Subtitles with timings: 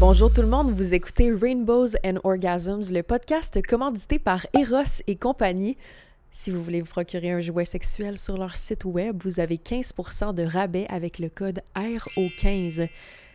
[0.00, 5.14] Bonjour tout le monde, vous écoutez Rainbows and Orgasms, le podcast commandité par Eros et
[5.14, 5.76] compagnie.
[6.32, 10.32] Si vous voulez vous procurer un jouet sexuel sur leur site web, vous avez 15%
[10.32, 12.88] de rabais avec le code RO15.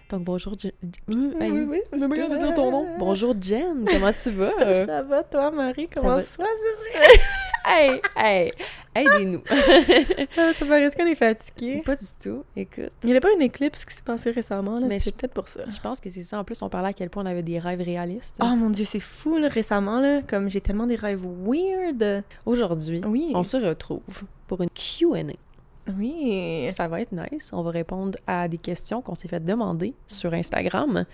[0.10, 0.72] Donc bonjour Jen.
[1.08, 1.82] Oui, oui, oui.
[1.94, 2.88] Je me dire ton nom.
[2.98, 4.54] Bonjour Jen, comment tu vas?
[4.88, 6.22] Ça va toi Marie, comment va.
[6.24, 6.46] ça va?
[7.68, 8.52] hey, hey,
[8.96, 9.42] aidez-nous.
[10.38, 11.82] Ah, ça paraît qu'on est fatigué?
[11.86, 12.92] Pas du tout, écoute.
[13.04, 14.86] Il n'y avait pas une éclipse qui s'est passée récemment, là.
[14.88, 15.62] Mais c'est peut-être pour ça.
[15.68, 16.40] Je pense que c'est ça.
[16.40, 18.38] En plus, on parlait à quel point on avait des rêves réalistes.
[18.42, 22.24] Oh mon dieu, c'est fou là, récemment là, comme j'ai tellement des rêves weird.
[22.46, 23.32] Aujourd'hui, Oui.
[23.34, 24.02] on se retrouve
[24.48, 25.24] pour une Q&A.
[25.98, 26.68] Oui.
[26.74, 27.52] Ça va être nice.
[27.54, 31.06] On va répondre à des questions qu'on s'est fait demander sur Instagram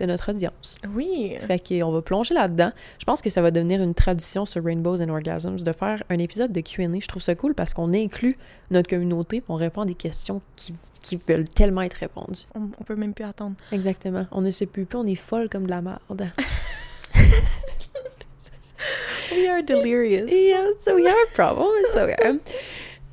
[0.00, 0.76] de notre audience.
[0.94, 1.36] Oui.
[1.46, 2.72] Fait qu'on va plonger là-dedans.
[2.98, 6.18] Je pense que ça va devenir une tradition sur Rainbows and Orgasms de faire un
[6.18, 6.88] épisode de Q&A.
[7.00, 8.36] Je trouve ça cool parce qu'on inclut
[8.70, 12.46] notre communauté, on répond à des questions qui, qui veulent tellement être répondues.
[12.54, 13.56] On, on peut même plus attendre.
[13.72, 14.26] Exactement.
[14.32, 16.28] On ne sait plus, puis on est folle comme de la merde.
[19.32, 20.28] We are delirious.
[20.30, 21.68] yeah, so we have a problem.
[21.70, 22.38] It's okay.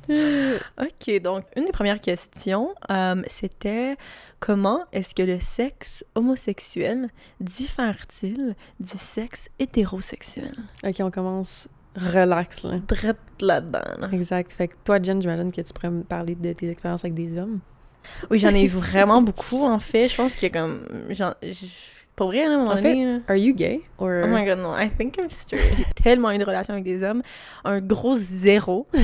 [0.80, 3.96] Ok, donc une des premières questions, euh, c'était
[4.40, 7.08] comment est-ce que le sexe homosexuel
[7.40, 10.52] diffère-t-il du sexe hétérosexuel?
[10.84, 12.78] Ok, on commence relax, là.
[12.86, 13.80] Drette là-dedans.
[13.98, 14.08] là.
[14.12, 14.52] Exact.
[14.52, 17.36] Fait que toi, Jen, j'imagine que tu pourrais me parler de tes expériences avec des
[17.38, 17.60] hommes.
[18.30, 20.08] Oui, j'en ai vraiment beaucoup en fait.
[20.08, 20.82] Je pense qu'il y a comme.
[21.10, 21.34] j'en-
[22.18, 23.04] Pour vrai, là, à un moment En fait, donné.
[23.06, 23.80] là- Are you gay?
[23.98, 24.10] Or...
[24.24, 25.62] Oh my god, no, I think I'm straight.
[25.78, 27.22] J'ai tellement eu de relations avec des hommes.
[27.64, 28.86] Un gros zéro.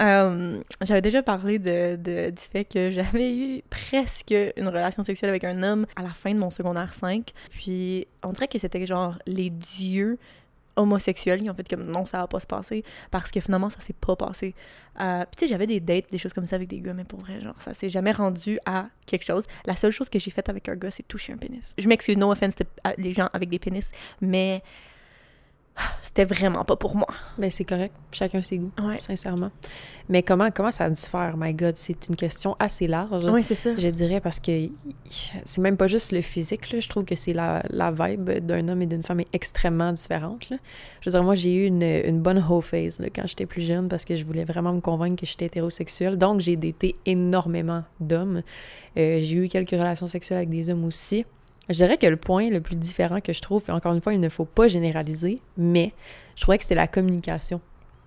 [0.00, 5.30] Euh, J'avais déjà parlé de, de- du fait que j'avais eu presque une relation sexuelle
[5.30, 7.30] avec un homme à la fin de mon secondaire 5.
[7.50, 10.18] Puis on dirait que c'était genre les dieux
[10.76, 13.80] homosexuels qui ont fait comme non, ça va pas se passer parce que finalement ça
[13.80, 14.54] s'est pas passé.
[15.00, 17.20] Euh, tu sais, j'avais des dates, des choses comme ça avec des gars, mais pour
[17.20, 19.46] vrai, genre, ça s'est jamais rendu à quelque chose.
[19.66, 21.74] La seule chose que j'ai faite avec un gars, c'est toucher un pénis.
[21.76, 24.62] Je m'excuse, no offense à les gens avec des pénis, mais
[26.02, 27.08] c'était vraiment pas pour moi.
[27.38, 27.94] Ben, c'est correct.
[28.12, 29.00] Chacun ses goûts, Ouais.
[29.00, 29.50] sincèrement.
[30.08, 31.34] Mais comment, comment ça diffère?
[31.36, 33.24] My God, c'est une question assez large.
[33.24, 33.70] Oui, c'est ça.
[33.76, 34.68] Je dirais parce que
[35.08, 36.78] c'est même pas juste le physique, là.
[36.80, 40.48] je trouve que c'est la, la vibe d'un homme et d'une femme est extrêmement différente.
[40.50, 40.58] là.
[41.00, 43.62] Je veux dire, moi j'ai eu une, une bonne hoe phase là, quand j'étais plus
[43.62, 46.16] jeune parce que je voulais vraiment me convaincre que j'étais hétérosexuelle.
[46.18, 48.42] Donc j'ai daté énormément d'hommes.
[48.96, 51.24] Euh, j'ai eu quelques relations sexuelles avec des hommes aussi.
[51.68, 54.12] Je dirais que le point le plus différent que je trouve, puis encore une fois,
[54.14, 55.92] il ne faut pas généraliser, mais
[56.36, 57.60] je trouvais que c'était la communication.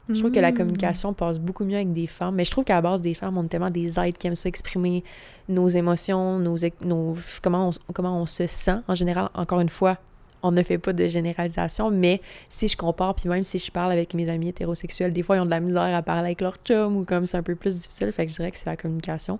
[0.09, 0.55] Je trouve que la Mm.
[0.57, 3.37] communication passe beaucoup mieux avec des femmes, mais je trouve qu'à la base des femmes,
[3.37, 5.03] on est tellement des êtres qui aiment ça exprimer
[5.49, 7.13] nos émotions, nos, nos
[7.43, 9.29] comment, on, comment on se sent en général.
[9.33, 9.97] Encore une fois,
[10.43, 13.91] on ne fait pas de généralisation, mais si je compare, puis même si je parle
[13.91, 16.55] avec mes amis hétérosexuels, des fois ils ont de la misère à parler avec leur
[16.63, 18.77] chum ou comme c'est un peu plus difficile, fait que je dirais que c'est la
[18.77, 19.39] communication.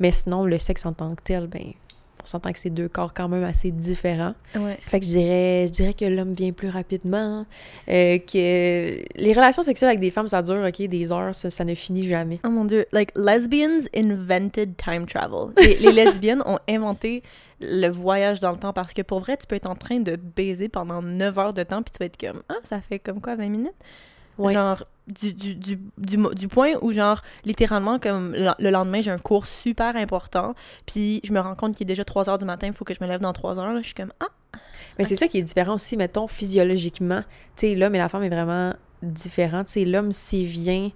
[0.00, 1.72] Mais sinon, le sexe en tant que tel, ben,
[2.26, 4.34] on s'entend que c'est deux corps quand même assez différents.
[4.56, 4.78] Ouais.
[4.82, 7.46] Fait que je dirais, je dirais que l'homme vient plus rapidement,
[7.88, 11.64] euh, que les relations sexuelles avec des femmes, ça dure, ok, des heures, ça, ça
[11.64, 12.40] ne finit jamais.
[12.44, 15.52] Oh mon dieu, like lesbians invented time travel.
[15.58, 17.22] Les, les lesbiennes ont inventé
[17.60, 20.16] le voyage dans le temps parce que pour vrai, tu peux être en train de
[20.16, 23.20] baiser pendant 9 heures de temps puis tu vas être comme ah, ça fait comme
[23.20, 23.74] quoi 20 minutes?
[24.38, 24.52] Ouais.
[24.52, 29.18] Genre du, du, du, du, point où genre littéralement comme le, le lendemain, j'ai un
[29.18, 32.66] cours super important puis je me rends compte qu'il est déjà 3 heures du matin,
[32.66, 34.28] il faut que je me lève dans 3 heures là, je suis comme ah,
[34.98, 37.22] Mais c'est ça qui est différent aussi, mettons, physiologiquement.
[37.56, 39.64] Tu sais, l'homme et la femme est vraiment différent.
[39.64, 40.90] Tu sais, l'homme, s'il vient,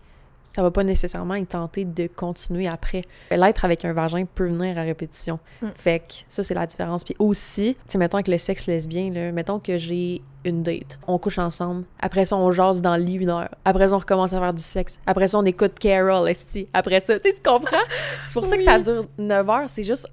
[0.52, 3.02] ça va pas nécessairement être tenté de continuer après.
[3.30, 5.38] L'être avec un vagin peut venir à répétition.
[5.62, 5.66] Mm.
[5.74, 7.04] Fait que ça, c'est la différence.
[7.04, 10.98] Puis aussi, tu mettons avec le sexe lesbien, là, mettons que j'ai une date.
[11.06, 11.84] On couche ensemble.
[12.00, 13.50] Après ça, on jase dans le lit une heure.
[13.64, 14.98] Après ça, on recommence à faire du sexe.
[15.06, 16.66] Après ça, on écoute Carol, esti.
[16.72, 17.76] Après ça, tu comprends?
[18.20, 19.68] C'est pour ça que ça dure 9 heures.
[19.68, 20.08] C'est juste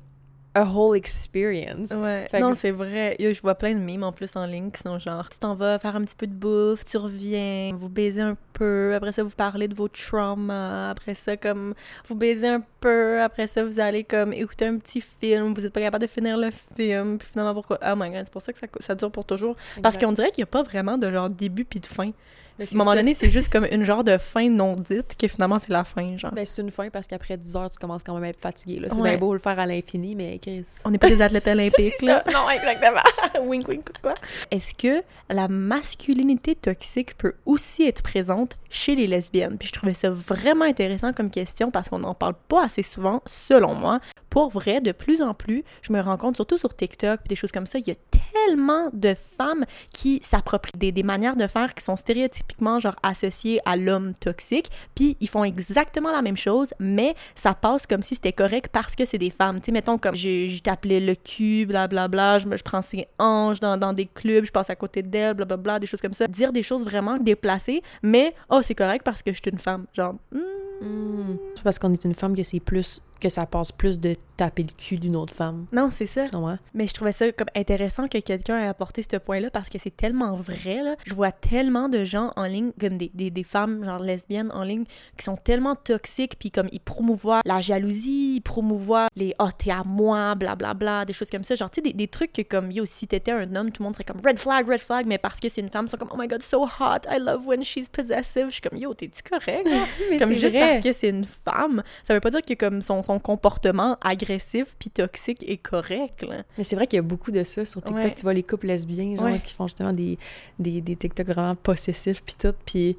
[0.57, 1.91] a whole experience.
[1.91, 3.15] Ouais, Fait non, que- c'est vrai.
[3.19, 5.55] Yo, je vois plein de mimes en plus en ligne qui sont genre, tu t'en
[5.55, 9.23] vas faire un petit peu de bouffe, tu reviens, vous baisez un peu, après ça,
[9.23, 11.73] vous parlez de vos traumas, après ça, comme,
[12.07, 15.73] vous baisez un peu, après ça, vous allez comme écouter un petit film, vous êtes
[15.73, 17.79] pas capable de finir le film, puis finalement, pourquoi?
[17.83, 19.55] Oh my god, c'est pour ça que ça, ça dure pour toujours.
[19.81, 22.11] Parce qu'on dirait qu'il y a pas vraiment de genre début puis de fin.
[22.59, 22.97] À un moment ça.
[22.97, 26.17] donné, c'est juste comme une genre de fin non dite que finalement, c'est la fin,
[26.17, 26.31] genre.
[26.33, 28.79] Ben, c'est une fin parce qu'après 10 heures, tu commences quand même à être fatigué.
[28.79, 28.87] là.
[28.91, 29.11] C'est Ouais.
[29.11, 30.65] bien beau le faire à l'infini, mais Chris.
[30.85, 32.23] On n'est pas des athlètes olympiques, là.
[32.25, 32.31] ça.
[32.31, 33.01] Non, exactement.
[33.47, 34.13] wink wink quoi.
[34.51, 39.57] Est-ce que la masculinité toxique peut aussi être présente chez les lesbiennes?
[39.57, 43.21] Puis je trouvais ça vraiment intéressant comme question parce qu'on n'en parle pas assez souvent
[43.25, 43.99] selon moi.
[44.29, 47.51] Pour vrai, de plus en plus, je me rends compte surtout sur TikTok des choses
[47.51, 47.95] comme ça, il y a
[48.33, 52.95] tellement de femmes qui s'approprient des, des manières de faire qui sont stéréotypées stéréotypiquement genre
[53.03, 58.01] associés à l'homme toxique, puis ils font exactement la même chose, mais ça passe comme
[58.01, 59.59] si c'était correct parce que c'est des femmes.
[59.59, 63.07] Tu sais, mettons comme je, je t'appelais le cul, blablabla, bla, bla, je, prends ses
[63.19, 66.13] hanches dans, dans des clubs, je passe à côté d'elle, blablabla, bla, des choses comme
[66.13, 66.27] ça.
[66.27, 69.85] Dire des choses vraiment déplacées, mais oh, c'est correct parce que je suis une femme.
[69.93, 70.15] Genre.
[70.31, 71.37] Hmm.
[71.55, 74.63] C'est parce qu'on est une femme que c'est plus que ça passe plus de taper
[74.63, 75.65] le cul d'une autre femme.
[75.71, 76.25] Non, c'est ça.
[76.25, 76.57] Comprends?
[76.73, 79.95] Mais je trouvais ça comme intéressant que quelqu'un ait apporté ce point-là parce que c'est
[79.95, 80.95] tellement vrai, là.
[81.05, 84.63] Je vois tellement de gens en ligne, comme des, des, des femmes, genre lesbiennes en
[84.63, 84.85] ligne,
[85.17, 89.71] qui sont tellement toxiques, puis comme ils promouvoient la jalousie, ils promouvoient les «oh, t'es
[89.71, 91.55] à moi», blablabla, bla, bla, des choses comme ça.
[91.55, 93.85] Genre, tu sais, des, des, trucs que comme, yo, si t'étais un homme, tout le
[93.85, 95.97] monde serait comme «red flag, red flag», mais parce que c'est une femme, ils sont
[95.97, 98.47] comme «oh my god, so hot, I love when she's possessive».
[98.49, 99.67] Je suis comme «yo, t'es-tu correct,
[100.19, 100.71] Comme juste vrai.
[100.71, 104.75] parce que c'est une femme, ça veut pas dire que comme son, son comportement agressif
[104.77, 106.23] puis toxique est correct.
[106.23, 106.43] Là.
[106.57, 108.03] Mais c'est vrai qu'il y a beaucoup de ça sur TikTok.
[108.03, 108.13] Ouais.
[108.13, 109.39] Tu vois les couples lesbiens, genre, ouais.
[109.39, 110.17] qui font justement des,
[110.59, 112.53] des, des TikTok vraiment possessifs puis tout.
[112.65, 112.97] Puis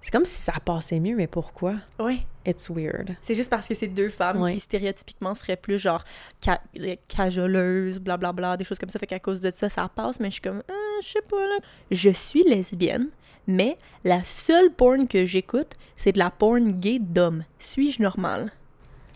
[0.00, 1.76] c'est comme si ça passait mieux, mais pourquoi?
[1.98, 2.20] Oui.
[2.46, 3.16] It's weird.
[3.22, 4.54] C'est juste parce que c'est deux femmes ouais.
[4.54, 6.02] qui stéréotypiquement seraient plus genre
[6.40, 6.60] ca
[7.08, 8.98] cajoleuses, blablabla, bla, bla, des choses comme ça.
[8.98, 11.36] Fait qu'à cause de ça, ça passe, mais je suis comme, ah, je sais pas,
[11.36, 11.58] là.
[11.90, 13.08] Je suis lesbienne,
[13.46, 17.44] mais la seule porn que j'écoute, c'est de la porn gay d'hommes.
[17.58, 18.50] Suis-je normale?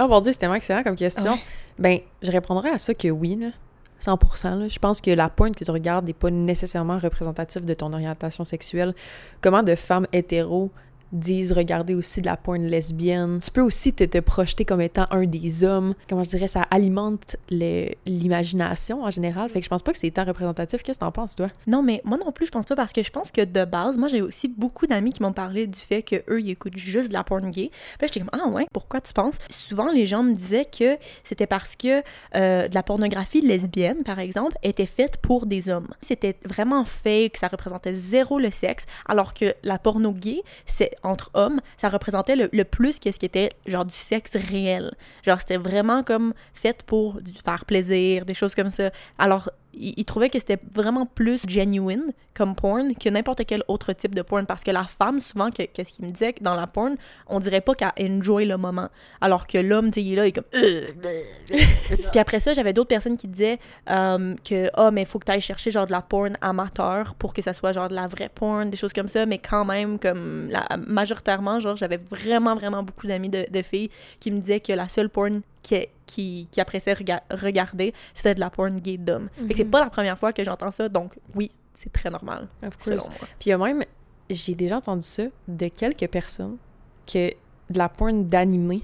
[0.00, 1.32] Oh mon dieu, c'est tellement excellent comme question.
[1.32, 1.42] Ouais.
[1.78, 3.48] Ben, je répondrais à ça que oui, là.
[4.02, 4.58] 100%.
[4.58, 4.68] Là.
[4.68, 8.44] Je pense que la pointe que tu regardes n'est pas nécessairement représentative de ton orientation
[8.44, 8.94] sexuelle.
[9.40, 10.70] Comment de femmes hétéros
[11.12, 13.40] disent regarder aussi de la porn lesbienne.
[13.42, 15.94] Tu peux aussi te, te, projeter comme étant un des hommes.
[16.08, 19.48] Comment je dirais, ça alimente l'imagination en général.
[19.50, 20.82] Fait que je pense pas que c'est tant représentatif.
[20.82, 21.48] Qu'est-ce que t'en penses, toi?
[21.66, 23.98] Non, mais moi non plus, je pense pas parce que je pense que de base,
[23.98, 27.08] moi j'ai aussi beaucoup d'amis qui m'ont parlé du fait que eux ils écoutent juste
[27.08, 27.70] de la porn gay.
[27.98, 29.36] Puis j'étais comme, ah ouais, pourquoi tu penses?
[29.50, 32.02] Souvent, les gens me disaient que c'était parce que
[32.34, 35.88] euh, de la pornographie lesbienne, par exemple, était faite pour des hommes.
[36.00, 41.31] C'était vraiment fake, ça représentait zéro le sexe, alors que la porno gay, c'est entre
[41.34, 44.94] hommes, ça représentait le, plus qu'est-ce qui était genre du sexe réel.
[45.22, 48.90] Genre c'était vraiment comme fait pour faire plaisir, des choses comme ça.
[49.19, 54.14] Alors il, trouvait que c'était vraiment plus genuine comme porn que n'importe quel autre type
[54.14, 54.46] de porn.
[54.46, 56.96] Parce que la femme souvent qu'est-ce qu'il me disait dans la porn
[57.26, 58.88] on dirait pas qu'elle enjoy le moment.
[59.20, 60.44] Alors que l'homme tu il est là il est comme
[62.10, 63.58] puis après ça j'avais d'autres personnes qui disaient
[63.88, 67.34] um, que oh mais faut que tu ailles chercher genre de la porn amateur pour
[67.34, 69.98] que ça soit genre de la vraie porn des choses comme ça mais quand même
[69.98, 70.50] comme
[70.86, 73.90] majoritairement genre j'avais vraiment vraiment beaucoup d'amis de, de filles
[74.20, 78.40] qui me disaient que la seule porn qui, qui, qui appréciait rega regarder, c'était de
[78.40, 79.28] la porn gay d'hommes.
[79.38, 79.56] Mm -hmm.
[79.56, 82.48] c'est pas la première fois que j'entends ça, donc oui, c'est très normal,
[82.80, 83.28] selon moi.
[83.38, 83.84] Puis il y a même,
[84.30, 86.56] j'ai déjà entendu ça de quelques personnes,
[87.06, 87.30] que
[87.70, 88.82] de la porn d'animé,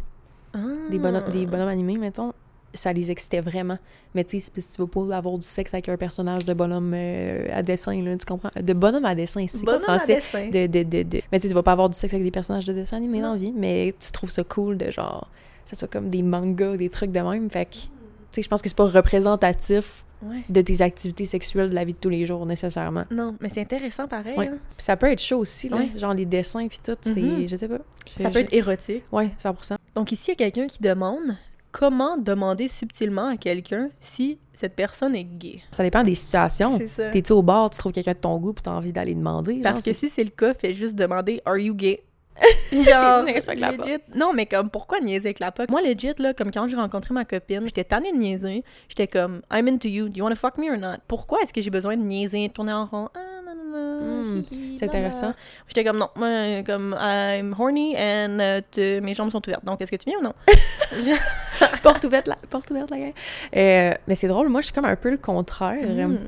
[0.54, 0.58] ah.
[0.90, 2.32] des, bonhommes, des bonhommes animés, mettons,
[2.74, 3.78] ça les excitait vraiment.
[4.14, 6.92] Mais tu sais, si tu veux pas avoir du sexe avec un personnage de bonhomme
[6.94, 8.50] euh, à dessin, là, tu comprends?
[8.60, 10.14] De bonhomme à dessin, c'est bonhomme français.
[10.14, 10.46] À dessin.
[10.48, 11.20] De, de, de, de...
[11.30, 13.20] Mais tu sais, tu vas pas avoir du sexe avec des personnages de dessin animé
[13.20, 15.28] dans la vie, mais tu trouves ça cool de genre
[15.68, 17.50] ça soit comme des mangas, des trucs de même.
[17.50, 17.88] Fait que, tu
[18.32, 20.42] sais, je pense que c'est pas représentatif ouais.
[20.48, 23.04] de tes activités sexuelles de la vie de tous les jours, nécessairement.
[23.10, 24.36] Non, mais c'est intéressant pareil.
[24.36, 24.48] Ouais.
[24.48, 24.58] Hein?
[24.76, 25.76] Puis ça peut être chaud aussi, là.
[25.76, 25.90] Ouais.
[25.96, 27.20] Genre les dessins puis tout, c'est...
[27.20, 27.48] Mm -hmm.
[27.48, 27.80] Je sais pas.
[28.18, 29.04] Ça peut être érotique.
[29.12, 29.76] Ouais, 100%.
[29.94, 31.36] Donc ici, il y a quelqu'un qui demande
[31.70, 35.60] comment demander subtilement à quelqu'un si cette personne est gay.
[35.70, 36.78] Ça dépend des situations.
[37.12, 39.60] T'es-tu au bar, tu trouves quelqu'un de ton goût, puis t'as envie d'aller demander.
[39.62, 42.02] Parce que si c'est le cas, fais juste demander «Are you gay?»
[42.72, 45.70] Genre, legit, non, mais comme, pourquoi niaiser avec la pote?
[45.70, 48.64] Moi, legit, là, comme quand j'ai rencontré ma copine, j'étais tannée de niaiser.
[48.88, 50.98] J'étais comme, I'm into you, do you want to fuck me or not?
[51.08, 53.08] Pourquoi est-ce que j'ai besoin de niaiser, tourner en rond?
[53.14, 54.22] Ah, non, non, non.
[54.22, 55.34] Mm, c'est intéressant.
[55.66, 58.38] J'étais comme, non, moi, comme, I'm horny and
[58.76, 59.64] uh, mes jambes sont ouvertes.
[59.64, 60.34] Donc, est-ce que tu viens ou non?
[61.82, 63.12] porte ouverte, la, porte ouverte, la gueule.
[63.56, 66.08] Euh, mais c'est drôle, moi, je suis comme un peu le contraire.
[66.08, 66.18] Mm.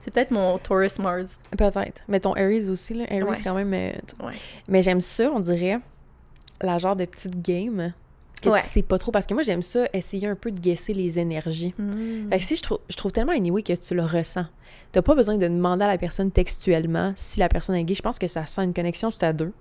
[0.00, 1.38] C'est peut-être mon Taurus Mars.
[1.56, 2.02] Peut-être.
[2.08, 3.04] Mais ton Aries aussi, là.
[3.10, 3.36] Aries, ouais.
[3.44, 3.72] quand même.
[3.74, 3.92] Euh,
[4.24, 4.32] ouais.
[4.66, 5.78] Mais j'aime ça, on dirait,
[6.60, 7.92] la genre de petite game
[8.40, 8.60] que ouais.
[8.60, 9.12] tu sais pas trop.
[9.12, 11.74] Parce que moi, j'aime ça, essayer un peu de guesser les énergies.
[11.78, 12.30] Mm.
[12.30, 14.46] Fait que si je trouve, je trouve tellement anyway que tu le ressens.
[14.92, 17.94] T'as pas besoin de demander à la personne textuellement si la personne est gay.
[17.94, 19.52] Je pense que ça sent une connexion c'est à deux.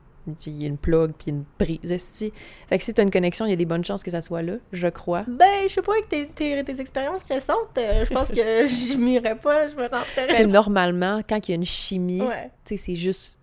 [0.45, 1.91] Il y a une plug puis une prise.
[1.91, 2.31] Esti.
[2.67, 4.41] Fait que si t'as une connexion, il y a des bonnes chances que ça soit
[4.41, 5.23] là, je crois.
[5.27, 8.97] Ben, je sais pas, avec tes, tes, tes expériences récentes, euh, je pense que je
[8.97, 10.45] m'irais pas, je me rentrerais.
[10.45, 12.51] Normalement, quand il y a une chimie, ouais.
[12.65, 13.38] tu sais, c'est juste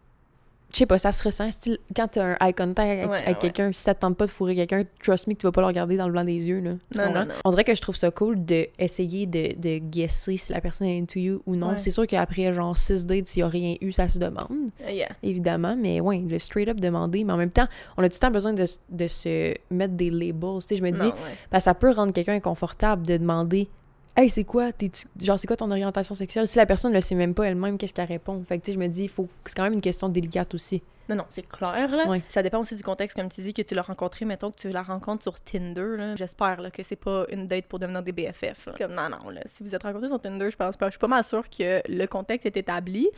[0.77, 1.51] je sais pas, ça se ressent.
[1.51, 3.35] Style, quand t'as un eye contact avec, ouais, avec ouais.
[3.41, 5.63] quelqu'un, si ça te tente pas de fourrer quelqu'un, trust me que tu vas pas
[5.63, 6.61] le regarder dans le blanc des yeux.
[6.61, 10.37] Là, non, non, non, On dirait que je trouve ça cool d'essayer de, de, guesser
[10.37, 11.71] si la personne est into you ou non.
[11.71, 11.79] Ouais.
[11.79, 14.71] C'est sûr qu'après, genre, 6 dates, s'il y a rien eu, ça se demande.
[14.87, 15.09] Uh, yeah.
[15.23, 17.25] Évidemment, mais ouais, le straight up demander.
[17.25, 20.11] Mais en même temps, on a tout le temps besoin de, de se mettre des
[20.11, 20.61] labels.
[20.61, 21.11] Tu sais, je me dis,
[21.59, 23.71] ça peut rendre quelqu'un inconfortable de demander
[24.19, 24.73] Hey, c'est quoi?
[24.73, 26.49] T'es genre, c'est quoi ton orientation sexuelle?
[26.49, 28.43] Si la personne ne le sait même pas elle-même, qu'est-ce qu'elle répond?
[28.49, 29.29] Fait que, tu sais, je me dis, faut...
[29.45, 30.83] c'est quand même une question délicate aussi.
[31.09, 32.07] Non, non, c'est clair, là.
[32.09, 32.23] Ouais.
[32.29, 34.71] Ça dépend aussi du contexte, comme tu dis, que tu l'as rencontré, mettons que tu
[34.71, 36.17] la rencontres sur Tinder, là.
[36.17, 38.73] J'espère, là, que c'est pas une date pour devenir des BFF, là.
[38.79, 39.41] Comme, non, non, là.
[39.55, 40.87] Si vous êtes rencontrés sur Tinder, je pense pas.
[40.87, 43.09] Je suis pas mal sûre que le contexte est établi.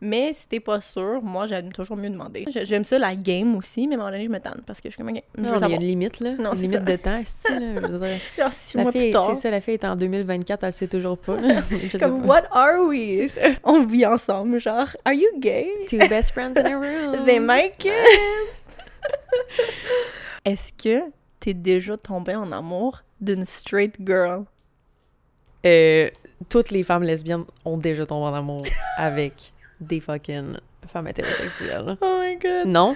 [0.00, 2.44] Mais si t'es pas sûr, moi, j'aime toujours mieux demander.
[2.52, 4.80] J'ai- J'aime ça, la game aussi, mais à un moment donné, je me tanne parce
[4.80, 6.32] que je suis comme, je Non, mais il y a une limite, là.
[6.32, 6.84] Non, une c'est limite ça.
[6.84, 7.58] de temps, esti, là.
[7.76, 9.26] Je veux dire, Genre, six la mois plus fille, tard.
[9.34, 11.40] c'est ça, la fille est en 2024, elle sait toujours pas.
[11.40, 11.54] là.
[12.00, 12.26] Comme, pas.
[12.26, 13.16] what are we?
[13.16, 13.40] C'est ça.
[13.62, 15.68] On vit ensemble, genre, are you gay?
[15.88, 17.24] Two best friends in a room.
[17.34, 17.90] They might kiss!
[20.44, 21.10] Est-ce que
[21.40, 24.44] t'es déjà tombé en amour d'une straight girl?
[25.66, 26.10] Euh,
[26.48, 28.62] toutes les femmes lesbiennes ont déjà tombé en amour
[28.98, 31.96] avec des fucking femmes hétérosexuelles.
[32.00, 32.68] Oh my god!
[32.68, 32.94] Non?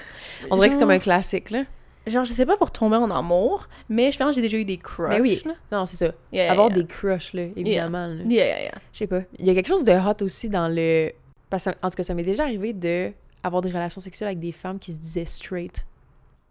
[0.52, 1.64] On dirait que c'est comme un classique, là.
[2.07, 4.64] Genre, je sais pas pour tomber en amour, mais je pense que j'ai déjà eu
[4.64, 5.09] des crushs.
[5.09, 5.42] Mais oui.
[5.45, 5.54] là.
[5.73, 6.12] Non, c'est ça.
[6.33, 6.76] Yeah, yeah, Avoir yeah.
[6.76, 8.07] des crushs, là, évidemment.
[8.07, 8.23] là.
[8.25, 8.75] Yeah, yeah, yeah.
[8.92, 9.23] Je sais pas.
[9.37, 11.11] Il y a quelque chose de hot aussi dans le...
[11.50, 14.40] Parce que, en tout cas, ça m'est déjà arrivé de avoir des relations sexuelles avec
[14.40, 15.85] des femmes qui se disaient straight.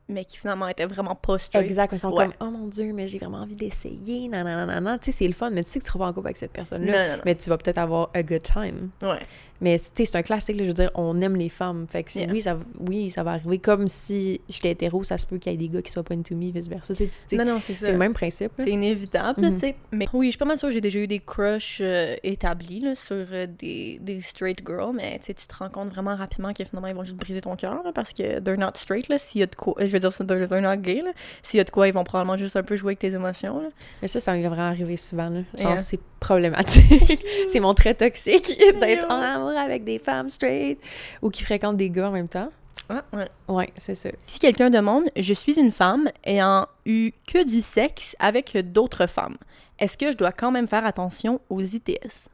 [0.09, 1.65] Mais qui finalement était vraiment pas straight.
[1.65, 1.91] Exact.
[1.91, 2.25] Ils sont Ouais.
[2.27, 4.29] comme «Oh mon Dieu, mais j'ai vraiment envie d'essayer.
[4.29, 6.27] Nanana.» Tu sais, c'est le fun, mais tu sais que tu seras pas en couple
[6.27, 7.07] avec cette Non, personne-là.
[7.09, 7.21] non, non.
[7.25, 8.89] Mais tu vas peut-être avoir a good time.
[9.01, 9.19] Ouais.
[9.61, 11.85] Mais c'est un classique, là, je veux dire, on aime les femmes.
[11.89, 12.27] Fait que Yeah.
[12.31, 13.59] oui, ça, oui, ça va arriver.
[13.59, 16.13] Comme si j'étais hétéro, ça se peut qu'il y ait des gars qui soient pas
[16.15, 16.93] into me, vice-versa.
[17.33, 17.85] Non, non, c'est ça.
[17.87, 18.51] C'est le même principe.
[18.57, 19.53] C'est inévitable, Mhm.
[19.53, 19.75] tu sais.
[19.91, 22.79] Mais oui, je suis pas mal sûre que j'ai déjà eu des crushs euh, établis
[22.81, 26.63] là, sur euh, des, des straight girls, mais tu te rends compte vraiment rapidement que
[26.63, 29.43] finalement, ils vont juste briser ton cœur, parce que they're not straight, là, s'il y
[29.43, 29.73] a de quoi...
[29.79, 31.11] Je veux dire, they're, not gay, là.
[31.43, 33.61] S'il y a de quoi, ils vont probablement juste un peu jouer avec tes émotions,
[33.61, 33.69] là.
[34.01, 35.29] Mais ça, ça m'est vraiment arrivé souvent.
[35.29, 35.41] Là.
[35.57, 35.77] Genre, Yeah.
[35.77, 37.19] c'est problématique.
[37.47, 40.79] c'est mon trait toxique d'être en amour avec des femmes straight
[41.21, 42.49] ou qui fréquentent des gars en même temps.
[42.89, 43.29] Ah, ouais.
[43.47, 44.09] Ouais, c'est ça.
[44.25, 49.37] Si quelqu'un demande «Je suis une femme ayant eu que du sexe avec d'autres femmes.
[49.79, 52.29] Est-ce que je dois quand même faire attention aux ITS?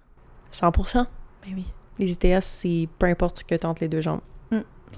[0.54, 0.94] 100%.
[0.96, 1.06] Ben
[1.56, 1.66] oui,
[2.00, 4.22] Les ITS, c'est peu importe ce que entre les deux jambes.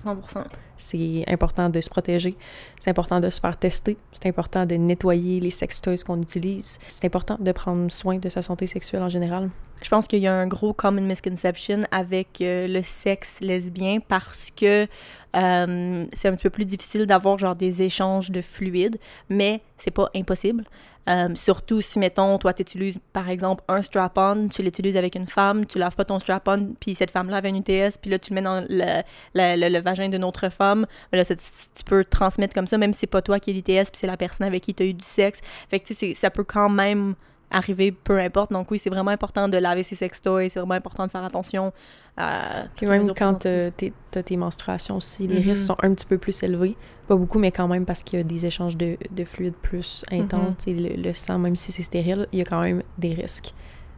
[0.05, 0.45] 100%.
[0.77, 2.35] C'est important de se protéger.
[2.79, 3.97] C'est important de se faire tester.
[4.11, 6.79] C'est important de nettoyer les sextoys qu'on utilise.
[6.87, 9.49] C'est important de prendre soin de sa santé sexuelle en général.
[9.81, 14.49] Je pense qu'il y a un gros common misconception avec euh, le sexe lesbien parce
[14.55, 14.87] que
[15.35, 18.97] euh, c'est un petit peu plus difficile d'avoir genre des échanges de fluides,
[19.29, 20.65] mais c'est pas impossible.
[21.07, 25.27] Euh, surtout si, mettons, toi, tu utilises par exemple un strap-on, tu l'utilises avec une
[25.27, 28.31] femme, tu laves pas ton strap-on, puis cette femme-là avait une UTS, puis là, tu
[28.31, 29.03] le mets dans le,
[29.35, 30.87] le, vagin d'une autre femme.
[31.11, 33.99] Là, tu peux transmettre comme ça, même si c'est pas toi qui es l'ITS, puis
[33.99, 35.41] c'est la personne avec qui tu as eu du sexe.
[35.69, 37.15] Fait que, tu sais, ça peut quand même
[37.55, 38.51] arriver, peu importe.
[38.51, 41.71] Donc oui, c'est vraiment important de laver ses sextoys, c'est vraiment important de faire attention
[42.17, 42.65] à...
[42.75, 43.71] Puis même quand préventions.
[43.77, 45.49] tu as tes menstruations aussi, les Mhm.
[45.49, 46.75] risques sont un petit peu plus élevés.
[47.07, 50.03] Pas beaucoup, mais quand même parce qu'il y a des échanges de, de fluides plus
[50.11, 50.55] intenses.
[50.55, 50.75] Mhm.
[50.75, 53.13] Tu sais, Le, le sang, même si c'est stérile, il y a quand même des
[53.13, 53.53] risques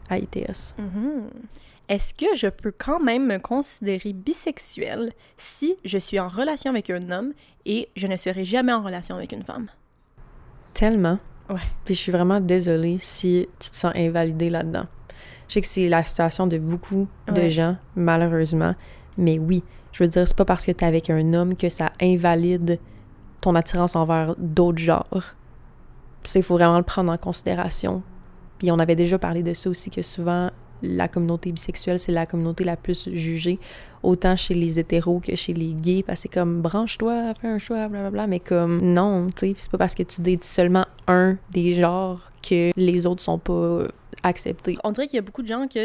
[0.09, 0.75] à ITS.
[0.77, 1.29] Mhm.
[1.89, 6.89] Est-ce que je peux quand même me considérer bisexuelle si je suis en relation avec
[6.89, 7.31] un homme
[7.65, 9.67] et je ne serai jamais en relation avec une femme?
[10.73, 11.17] Tellement.
[11.49, 11.59] Ouais.
[11.85, 14.85] Puis je suis vraiment désolée si tu te sens invalidée là-dedans.
[15.47, 17.49] Je sais que c'est la situation de beaucoup de Ouais.
[17.49, 18.75] gens, malheureusement.
[19.17, 19.63] Mais oui,
[19.93, 22.79] je veux dire, c'est pas parce que t'es avec un homme que ça invalide
[23.41, 25.35] ton attirance envers d'autres genres.
[26.23, 28.03] Ça, il faut vraiment le prendre en considération.
[28.59, 30.49] Puis on avait déjà parlé de ça aussi, que souvent,
[30.81, 33.59] la communauté bisexuelle, c'est la communauté la plus jugée,
[34.03, 37.59] autant chez les hétéros que chez les gays, parce que c'est comme branche-toi, fais un
[37.59, 41.37] choix, blablabla, mais comme non, tu sais, c'est pas parce que tu dates seulement un
[41.51, 43.83] des genres que les autres sont pas
[44.23, 44.77] acceptés.
[44.83, 45.79] On dirait qu'il y a beaucoup de gens qui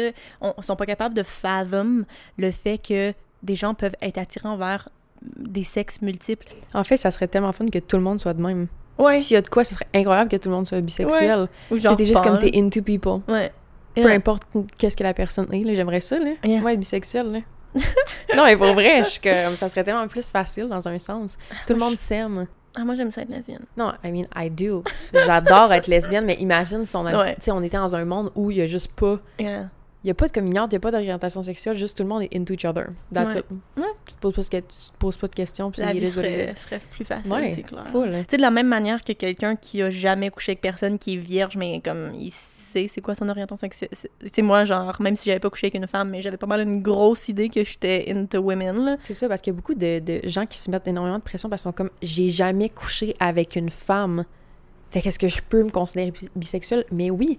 [0.61, 2.05] sont pas capables de fathom
[2.37, 4.87] le fait que des gens peuvent être attirants vers
[5.37, 6.47] des sexes multiples.
[6.73, 8.67] En fait, ça serait tellement fun que tout le monde soit de même.
[8.97, 9.19] Ouais.
[9.19, 11.47] S'il y a de quoi, ce serait incroyable que tout le monde soit bisexuel.
[11.71, 13.19] Ou C'était juste comme t'es into people.
[13.27, 13.51] Ouais.
[13.95, 14.15] Peu Yeah.
[14.15, 14.43] importe
[14.77, 16.31] qu'est-ce que la personne est, j'aimerais ça, là.
[16.43, 16.61] Yeah.
[16.61, 17.39] Moi, être bisexuelle, là.
[18.35, 21.37] non, mais pour vrai, je suis comme, ça serait tellement plus facile dans un sens.
[21.67, 22.47] Tout le monde s'aime.
[22.75, 23.65] Ah, moi, j'aime ça être lesbienne.
[23.77, 24.83] Non, I mean, I do.
[25.13, 27.35] J'adore être lesbienne, mais imagine si on, a- Ouais.
[27.35, 29.19] tu sais, on était dans un monde où il y a juste pas...
[29.39, 29.69] Yeah.
[30.03, 32.09] Il y a pas de communiante, il y a pas d'orientation sexuelle, juste tout le
[32.09, 32.87] monde est into each other.
[33.13, 33.39] That's Ouais.
[33.39, 33.45] it.
[33.77, 33.83] Ouais.
[34.07, 36.81] Tu te poses pas, tu te poses pas de questions, puis La c'est vie serait,
[36.91, 37.87] plus facile, Ouais, c'est clair.
[37.87, 38.09] full.
[38.11, 41.13] Tu sais, de la même manière que quelqu'un qui a jamais couché avec personne, qui
[41.13, 43.89] est vierge, mais comme il sait c'est quoi son orientation sexuelle.
[44.33, 46.59] Sais, moi, genre, même si j'avais pas couché avec une femme, mais j'avais pas mal
[46.61, 48.97] une grosse idée que j'étais into women.
[49.03, 51.23] C'est ça, parce qu'il y a beaucoup de, de gens qui se mettent énormément de
[51.23, 54.25] pression parce qu'ils sont comme j'ai jamais couché avec une femme.
[54.89, 56.83] Fait qu'est-ce que je peux me considérer bi- bisexuelle?
[56.91, 57.37] Mais oui,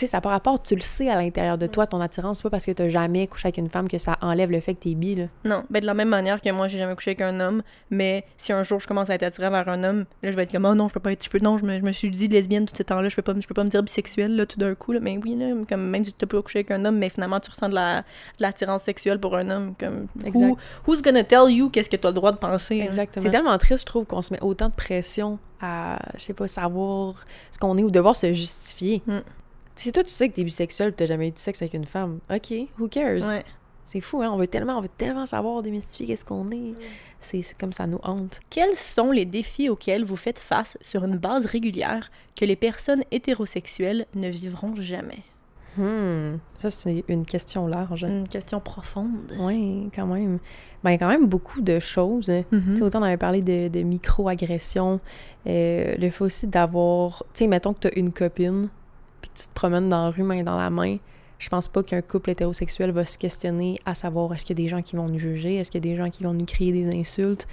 [0.00, 2.42] tu sais, ça par rapport, tu le sais à l'intérieur de toi, ton attirance, c'est
[2.44, 4.80] pas parce que t'as jamais couché avec une femme que ça enlève le fait que
[4.80, 5.24] t'es bi, là.
[5.44, 8.24] Non, ben de la même manière que moi, j'ai jamais couché avec un homme, mais
[8.38, 10.52] si un jour je commence à être attirée vers un homme, là, je vais être
[10.52, 12.08] comme, oh non, je peux pas être, je peux, non, je me, je me suis
[12.10, 14.46] dit lesbienne tout ce temps-là, je peux pas, je peux pas me dire bisexuelle, là,
[14.46, 16.84] tout d'un coup, là, mais oui, là, comme, même si tu pas couché avec un
[16.86, 18.04] homme, mais finalement, tu ressens de la- de
[18.40, 20.46] l'attirance sexuelle pour un homme, comme, Exact.
[20.46, 22.84] who- who's gonna tell you qu'est-ce que t'as le droit de penser, hein?
[22.86, 23.22] Exactement.
[23.24, 26.48] C'est tellement triste, je trouve, qu'on se met autant de pression à, je sais pas,
[26.48, 29.02] savoir ce qu'on est ou devoir se justifier.
[29.06, 29.18] Mm.
[29.80, 32.18] Si toi, tu sais que t'es bisexuel t'as jamais eu de sexe avec une femme,
[32.30, 33.26] OK, who cares?
[33.26, 33.42] Ouais.
[33.86, 34.28] C'est fou, hein?
[34.30, 36.74] On veut tellement, on veut tellement savoir, démystifier qu'est-ce qu'on est.
[37.18, 38.40] C'est comme ça nous hante.
[38.50, 43.04] Quels sont les défis auxquels vous faites face sur une base régulière que les personnes
[43.10, 45.20] hétérosexuelles ne vivront jamais?
[45.78, 48.04] Hmm, ça, c'est une question large.
[48.04, 49.32] Une question profonde.
[49.38, 50.40] Oui, quand même.
[50.84, 52.28] Ben, il y a quand même beaucoup de choses.
[52.28, 52.72] Mhm.
[52.72, 55.00] Tu sais, autant on avait parlé de, de micro-agressions,
[55.46, 57.24] euh, le fait aussi d'avoir...
[57.32, 58.68] Tu sais, mettons que tu as une copine,
[59.34, 60.96] puis tu te promènes dans la rue main dans la main,
[61.38, 64.64] je pense pas qu'un couple hétérosexuel va se questionner à savoir est-ce qu'il y a
[64.64, 66.44] des gens qui vont nous juger, est-ce qu'il y a des gens qui vont nous
[66.44, 67.46] crier des insultes.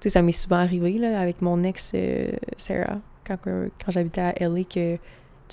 [0.00, 4.20] Tu sais, ça m'est souvent arrivé, là, avec mon ex, euh, Sarah, quand, quand j'habitais
[4.20, 4.96] à LA, que...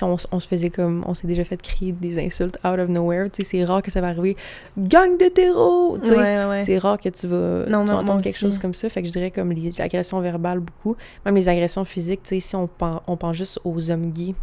[0.02, 1.06] On, on se faisait comme...
[1.08, 3.30] On s'est déjà fait crier des insultes out of nowhere.
[3.32, 4.36] Tu sais, c'est rare que ça va arriver.
[4.78, 5.98] Gang d'hétéros!
[6.00, 6.62] Tu sais, Ouais, ouais, ouais.
[6.66, 8.40] c'est rare que tu vas, Non, tu entendre quelque aussi.
[8.40, 8.90] chose comme ça.
[8.90, 10.98] Fait que je dirais comme les agressions verbales beaucoup.
[11.26, 14.36] Même les agressions physiques, tu sais, si on pense, on pense juste aux hommes gays,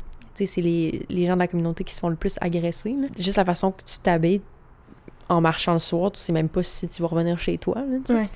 [0.47, 2.95] c'est les, les gens de la communauté qui se font le plus agresser.
[2.99, 3.09] là.
[3.19, 4.41] Juste la façon que tu t'habilles
[5.29, 7.77] en marchant le soir, tu sais même pas si tu vas revenir chez toi.
[7.77, 8.15] là.
[8.15, 8.29] Ouais.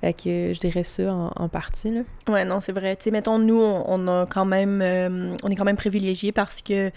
[0.00, 1.90] Fait que je dirais ça en, en partie.
[1.90, 2.00] Là.
[2.28, 2.94] Ouais, non, c'est vrai.
[2.96, 4.82] Tu sais, mettons, nous, on, on a quand même...
[4.82, 6.90] euh, on est quand même privilégiés parce que,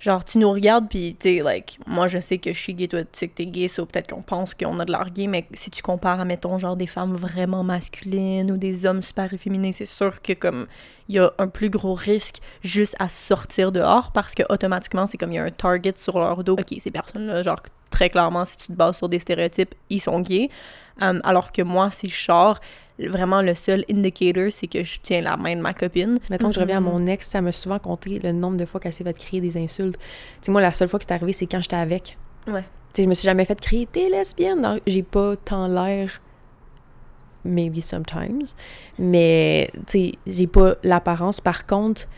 [0.00, 3.02] genre, tu nous regardes, puis, tu like, moi, je sais que je suis gay, toi,
[3.02, 5.46] tu sais que t'es gay, so peut-être qu'on pense qu'on a de l'air gay, mais
[5.54, 9.86] si tu compares mettons, genre, des femmes vraiment masculines ou des hommes super efféminés, c'est
[9.86, 10.66] sûr que, comme,
[11.08, 15.18] il y a un plus gros risque juste à sortir dehors parce que, automatiquement, c'est
[15.18, 16.54] comme il y a un target sur leur dos.
[16.54, 20.20] OK, ces personnes-là, genre, très clairement, si tu te bases sur des stéréotypes, ils sont
[20.20, 20.50] gays.
[21.00, 22.58] Um, alors que moi, si je sors,
[22.98, 26.18] vraiment le seul indicator, c'est que je tiens la main de ma copine.
[26.30, 26.86] Mettons que je reviens à Mhm.
[26.86, 29.56] mon ex, ça m'a souvent compté le nombre de fois qu'elle s'est fait crier des
[29.58, 29.98] insultes.
[29.98, 30.02] Tu
[30.46, 32.16] sais, moi, la seule fois que c'est arrivé, c'est quand j'étais avec.
[32.46, 32.62] Ouais.
[32.94, 36.20] Tu sais, je me suis jamais fait crier «T'es lesbienne!» J'ai pas tant l'air...
[37.44, 38.42] Maybe sometimes.
[38.98, 41.40] Mais, tu sais, j'ai pas l'apparence.
[41.40, 42.08] Par contre,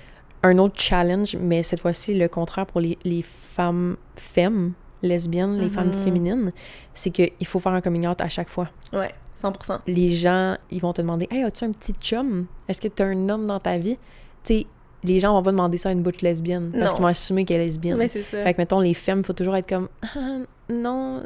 [0.43, 5.69] un autre challenge, mais cette fois-ci, le contraire pour les, les femmes femmes, lesbiennes, les
[5.69, 5.93] femmes Mhm.
[5.95, 6.53] féminines,
[6.95, 8.69] c'est qu'il faut faire un coming out à chaque fois.
[8.93, 9.81] Ouais, 100%.
[9.87, 12.47] Les gens, ils vont te demander «Hey, as-tu un petit chum?
[12.69, 13.97] Est-ce que tu as un homme dans ta vie?»
[14.45, 14.67] Tu sais,
[15.05, 17.61] les gens vont pas demander ça à une bouche lesbienne parce qu'ils vont assumer qu'elle
[17.61, 17.97] est lesbienne.
[17.97, 18.43] Mais c'est ça.
[18.43, 21.23] Fait que, mettons, les femmes, faut toujours être comme Ah, non,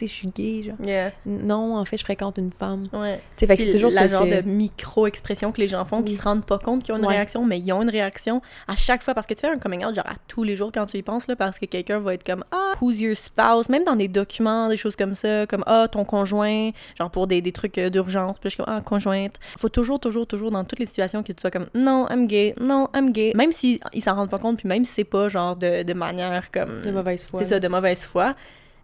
[0.00, 0.76] tu sais, je suis gay, genre.
[0.86, 1.12] Yeah.
[1.26, 2.88] Non, en fait, je fréquente une femme.
[2.92, 3.20] Ouais.
[3.36, 4.18] Tu sais, c'est toujours la ça.
[4.18, 6.18] genre de micro-expression que les gens font, qui Oui.
[6.18, 7.14] se rendent pas compte qu'ils ont une Ouais.
[7.14, 9.14] réaction, mais ils ont une réaction à chaque fois.
[9.14, 11.02] Parce que tu fais un coming out, genre à tous les jours quand tu y
[11.02, 13.68] penses, là, parce que quelqu'un va être comme Ah, who's your spouse?
[13.68, 17.42] Même dans des documents, des choses comme ça, comme Ah, ton conjoint, genre pour des,
[17.42, 18.36] des trucs euh, d'urgence.
[18.40, 19.36] Puis je suis comme Ah, conjointe.
[19.58, 22.54] Faut toujours, toujours, toujours, dans toutes les situations, que tu sois comme Non, I'm gay,
[22.60, 23.32] non, I'm gay.
[23.34, 25.92] Même s'ils ils s'en rendent pas compte, puis même si c'est pas genre de, de
[25.92, 26.80] manière comme.
[26.82, 27.40] De mauvaise foi.
[27.40, 28.34] C'est ça, de mauvaise foi.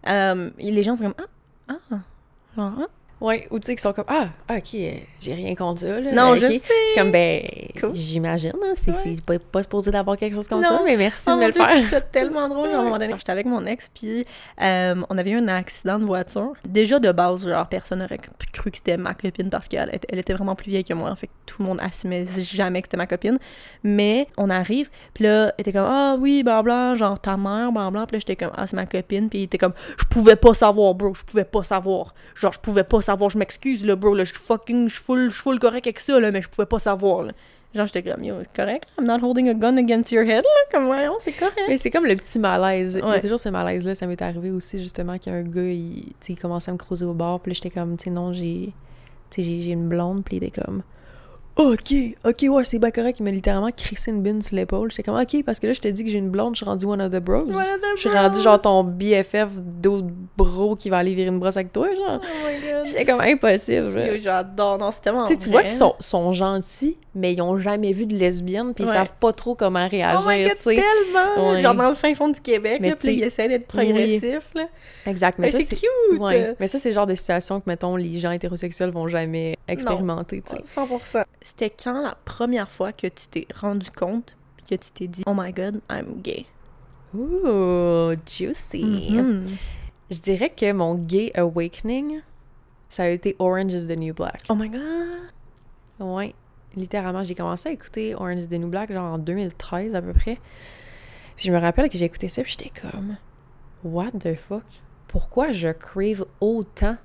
[0.07, 1.25] Euh, les gens sont comme
[1.67, 1.99] Ah, ah,
[2.55, 2.87] genre, ah.
[3.19, 5.99] Ouais, ou tu sais, qu'ils sont comme Ah, ok, euh, j'ai rien contre ça.
[5.99, 6.37] Là, Non, ok.
[6.39, 6.53] je sais.
[6.53, 7.41] Je suis comme Ben,
[7.79, 7.93] Cool.
[7.93, 8.97] j'imagine, hein, c'est Ouais.
[9.15, 10.67] c'est pas, pas supposé d'avoir quelque chose comme Non.
[10.69, 11.83] ça, mais merci Oh de me le Dieu, faire.
[11.89, 12.67] ça tellement drôle.
[12.69, 14.23] Genre, à un moment donné, j'étais avec mon ex, puis
[14.61, 16.53] euh, on avait eu un accident de voiture.
[16.63, 18.19] Déjà, de base, genre, personne n'aurait
[18.53, 21.15] cru que c'était ma copine parce qu'elle était, elle était vraiment plus vieille que moi.
[21.15, 23.39] Fait que tout le monde assumait jamais que c'était ma copine.
[23.83, 28.05] Mais on arrive, puis là, elle était comme, ah oui, blablabla, genre ta mère, blablabla.
[28.05, 29.27] Puis là, j'étais comme, ah, c'est ma copine.
[29.29, 32.13] Puis il était comme, je pouvais pas savoir, bro, je pouvais pas savoir.
[32.35, 35.03] Genre, je pouvais pas savoir, je m'excuse, là, bro, là, je suis fucking, je suis
[35.03, 37.33] full, je full correct avec ça, là, mais je pouvais pas savoir, là.
[37.75, 40.43] Genre, j'étais comme, yo, c'est correct, là, I'm not holding a gun against your head,
[40.43, 41.59] là, comme, voyons, c'est correct.
[41.67, 42.99] Mais c'est comme le petit malaise.
[43.01, 43.93] Il y a toujours ce malaise-là.
[43.95, 47.39] Ça m'est arrivé aussi, justement, qu'un gars, il, il commençait à me creuser au bord.
[47.39, 48.73] Puis là, j'étais comme, tu sais, non, j'ai
[49.29, 50.23] tu sais, j'ai j'ai une blonde.
[50.23, 50.81] Puis il était comme,
[51.57, 51.93] OK,
[52.25, 53.19] OK, ouais, c'est bien correct.
[53.19, 54.91] Il m'a littéralement crissé une bine sur l'épaule.
[54.91, 56.65] J'étais comme, OK, parce que là, je te dis que j'ai une blonde, je suis
[56.65, 57.41] rendu one of the bros.
[57.41, 58.19] One of the je suis bros.
[58.19, 62.21] rendu genre ton BFF d'autres bros qui va aller virer une brosse avec toi, genre.
[62.21, 62.85] Oh my god.
[62.85, 64.19] J'étais comme impossible.
[64.21, 68.05] j'adore, non, c'est tellement Tu vois qu'ils sont, sont gentils, mais ils ont jamais vu
[68.05, 68.93] de lesbienne, puis ils Ouais.
[68.93, 71.51] savent pas trop comment Oh my réagir, god, tellement!
[71.53, 71.61] Ouais.
[71.61, 74.67] Genre dans le fin fond du Québec, Mais là, puis ils essaient d'être progressifs, là.
[75.07, 75.75] Exact, mais c'est c'est...
[75.75, 76.19] cute!
[76.19, 76.53] Ouais.
[76.59, 80.43] Mais ça, c'est le genre de situation que, mettons, les gens hétérosexuels vont jamais expérimenter,
[80.45, 80.61] tu sais.
[80.63, 81.23] 100%.
[81.47, 84.35] C'était quand la première fois que tu t'es rendu compte
[84.69, 86.45] que tu t'es dit «Oh my God, I'm gay?
[87.15, 88.83] Ooh, juicy!
[88.83, 89.45] Mhm.
[90.11, 92.19] Je dirais que mon gay awakening,
[92.89, 94.41] ça a été Orange is the New Black.
[94.49, 95.31] Oh my God!
[96.01, 96.35] Ouais,
[96.75, 100.11] littéralement, j'ai commencé à écouter Orange is the New Black genre en 2013 à peu
[100.11, 100.39] près.
[101.37, 103.15] Puis je me rappelle que j'ai écouté ça, puis j'étais comme,
[103.85, 104.65] what the fuck?
[105.07, 106.97] Pourquoi je crave autant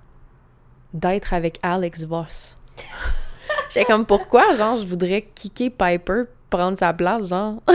[0.94, 2.58] d'être avec Alex Voss?
[3.72, 7.62] j'étais comme, pourquoi, genre, je voudrais kicker Piper, prendre sa place, genre?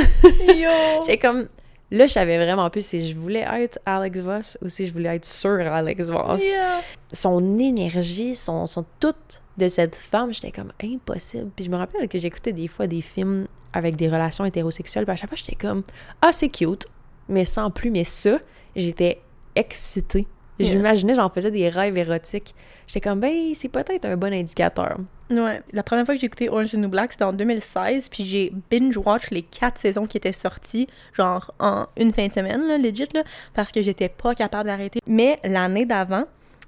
[0.47, 0.69] Yo!
[1.01, 1.47] j'étais comme,
[1.91, 5.15] là, je savais vraiment plus si je voulais être Alex Voss ou si je voulais
[5.15, 6.41] être sur Alex Voss.
[6.43, 6.81] Yeah.
[7.11, 9.13] Son énergie, son, son tout
[9.57, 11.49] de cette femme, j'étais comme impossible.
[11.55, 15.13] Puis je me rappelle que j'écoutais des fois des films avec des relations hétérosexuelles, puis
[15.13, 15.83] à chaque fois, j'étais comme,
[16.21, 16.87] ah, c'est cute,
[17.27, 18.39] mais sans plus, mais ça,
[18.75, 19.21] j'étais
[19.55, 20.25] excitée.
[20.59, 22.55] J'imaginais, j'en faisais des rêves érotiques.
[22.87, 24.97] J'étais comme, ben, c'est peut-être un bon indicateur.
[25.29, 25.61] Ouais.
[25.73, 28.23] La première fois que j'ai écouté Orange is the New Black, c'était en 2016, puis
[28.23, 32.77] j'ai binge-watch les quatre saisons qui étaient sorties, genre en une fin de semaine, là,
[32.77, 35.01] legit, là, parce que j'étais pas capable d'arrêter.
[35.05, 36.23] Mais l'année d'avant,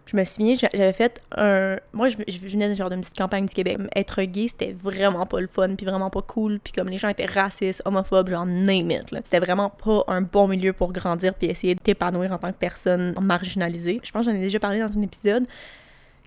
[0.09, 1.77] je me souviens, j'a- j'avais fait un...
[1.93, 2.17] Moi, je,
[2.47, 3.77] venais genre d'une petite campagne du Québec.
[3.95, 7.09] Être gay, c'était vraiment pas le fun, puis vraiment pas cool, puis comme les gens
[7.09, 9.05] étaient racistes, homophobes, genre name it.
[9.11, 12.57] C'était vraiment pas un bon milieu pour grandir puis essayer de t'épanouir en tant que
[12.57, 14.01] personne marginalisée.
[14.03, 15.45] Je pense que j'en ai déjà parlé dans un épisode,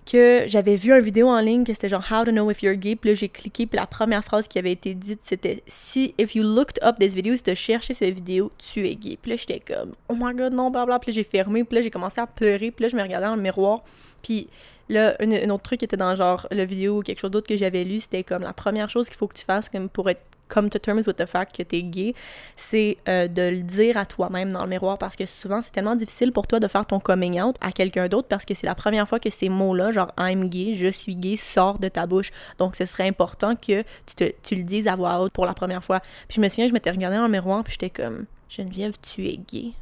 [0.05, 2.75] que j'avais vu une vidéo en ligne que c'était genre How to know if you're
[2.75, 2.95] gay.
[2.95, 6.35] Puis là, j'ai cliqué, puis la première phrase qui avait été dite, c'était Si, if
[6.35, 9.17] you looked up this video, si tu cherché cette vidéo, tu es gay.
[9.21, 10.99] Puis là, j'étais comme Oh my god, non, blablabla.
[10.99, 13.27] Puis là, j'ai fermé, puis là, j'ai commencé à pleurer, puis là, je me regardais
[13.27, 13.83] dans le miroir,
[14.21, 14.47] puis
[14.89, 17.83] là, une autre truc était dans genre le vidéo ou quelque chose d'autre que j'avais
[17.83, 20.69] lu, c'était comme la première chose qu'il faut que tu fasses comme pour être come
[20.69, 22.13] to terms with the fact que t'es gay,
[22.55, 25.95] c'est euh, de le dire à toi-même dans le miroir parce que souvent c'est tellement
[25.95, 28.75] difficile pour toi de faire ton coming out à quelqu'un d'autre parce que c'est la
[28.75, 32.31] première fois que ces mots-là, genre I'm gay, je suis gay, sortent de ta bouche.
[32.57, 35.53] Donc ce serait important que tu, te, tu le dises à voix haute pour la
[35.53, 35.99] première fois.
[36.27, 39.27] Puis je me souviens, je m'étais regardée dans le miroir puis j'étais comme Geneviève, tu
[39.27, 39.73] es gay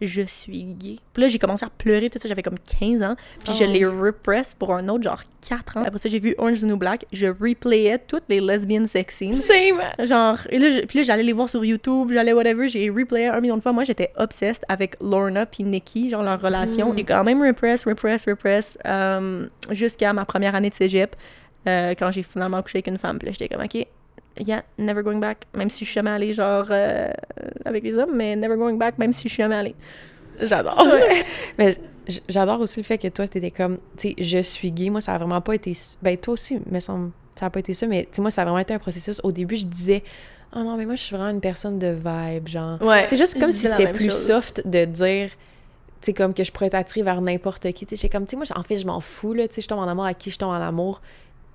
[0.00, 0.96] je suis gay.
[1.12, 3.16] Puis là, j'ai commencé à pleurer, tout ça, j'avais comme 15 ans.
[3.44, 3.72] Puis je Oh.
[3.72, 5.82] l'ai repress pour un autre, genre 4 ans.
[5.86, 7.06] Après ça, j'ai vu Orange is the New Black.
[7.12, 9.34] Je replayais toutes les lesbian sex scenes.
[9.34, 9.80] Same!
[10.04, 13.26] Genre, et là, je- puis là, j'allais les voir sur YouTube, j'allais whatever, j'ai replayé
[13.28, 13.72] un million de fois.
[13.72, 16.92] Moi, j'étais obsessed avec Lorna puis Nikki, genre leur relation.
[16.92, 16.96] Mm.
[16.98, 21.16] J'ai quand même repress, repress, repress, euh, jusqu'à ma première année de cégep,
[21.68, 23.18] euh, quand j'ai finalement couché avec une femme.
[23.18, 23.86] Puis là, j'étais comme, OK,
[24.40, 27.10] yeah, never going back, même si je suis jamais allée, genre, euh,
[27.64, 29.74] avec les hommes, mais never going back, même si je suis jamais allée.
[30.40, 30.86] J'adore.
[31.58, 31.76] mais
[32.28, 34.90] j'adore aussi le fait que toi, t'étais comme, tu sais, je suis gay.
[34.90, 35.72] Moi, ça a vraiment pas été.
[36.02, 38.42] Ben, toi aussi, me semble, ça a pas été ça, mais tu sais, moi, ça
[38.42, 39.20] a vraiment été un processus.
[39.24, 40.02] Au début, je disais,
[40.54, 42.80] oh non, mais moi, je suis vraiment une personne de vibe, genre.
[42.82, 43.06] Ouais.
[43.08, 44.26] C'est juste comme si c'était plus chose.
[44.26, 45.36] soft de dire, tu
[46.00, 47.86] sais, comme que je pourrais t'attirer vers n'importe qui.
[47.86, 49.48] Tu sais, comme, tu sais, moi, en fait, je m'en fous, là.
[49.48, 51.00] Tu sais, je tombe en amour à qui je tombe en amour.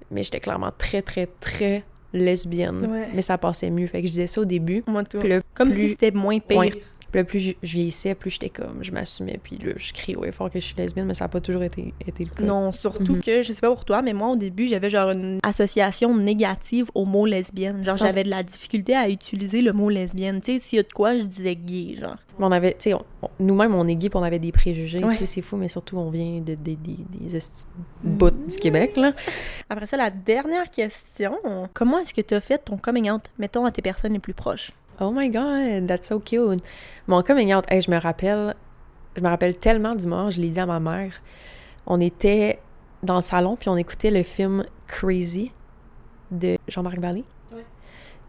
[0.09, 2.85] Mais j'étais clairement très, très, très lesbienne.
[2.91, 3.07] Ouais.
[3.13, 3.87] Mais ça passait mieux.
[3.87, 4.83] Fait que je disais ça au début.
[4.87, 5.19] Moi, tout.
[5.19, 6.57] Puis là, Comme plus- si c'était moins pire.
[6.57, 6.83] Ouais.
[7.11, 10.15] Puis là, plus je, je vieillissais, plus j'étais comme, je m'assumais, puis là, je crie
[10.15, 12.43] ouais fort que je suis lesbienne, mais ça n'a pas toujours été, été le cas.
[12.43, 13.21] Non, surtout Mhm.
[13.21, 16.89] que, je sais pas pour toi, mais moi, au début, j'avais genre une association négative
[16.95, 17.83] au mot lesbienne.
[17.83, 20.41] Genre, j'avais de la difficulté à utiliser le mot lesbienne.
[20.41, 22.15] Tu sais, s'il y a de quoi, je disais gay, genre.
[22.39, 22.95] Mais on avait, tu sais,
[23.39, 25.11] nous-mêmes, on est gay, puis on avait des préjugés, Ouais.
[25.11, 26.97] tu sais, c'est fou, mais surtout, on vient de, de- des- des
[27.33, 27.39] de
[28.03, 29.13] bouts du Québec, là.
[29.69, 31.37] Après ça, la dernière question.
[31.73, 34.33] Comment est-ce que tu as fait ton coming out, mettons, à tes personnes les plus
[34.33, 34.71] proches?
[35.03, 36.61] Oh my God, that's so cute.
[37.07, 38.53] Mon coming out, hey, je me rappelle,
[39.15, 41.23] je me rappelle tellement du moment, je l'ai dit à ma mère.
[41.87, 42.59] On était
[43.01, 45.51] dans le salon, puis on écoutait le film Crazy
[46.29, 47.25] de Jean-Marc Vallée.
[47.51, 47.65] Ouais.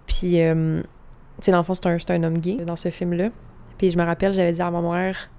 [0.07, 3.29] Puis, euh, tu sais, dans le fond, c'est un, un homme gay dans ce film-là.
[3.77, 5.31] Puis je me rappelle, j'avais dit à ma mère,